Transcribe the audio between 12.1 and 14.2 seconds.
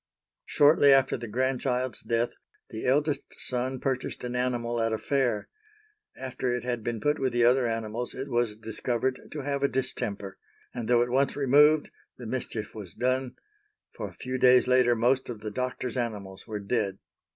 the mischief was done, for a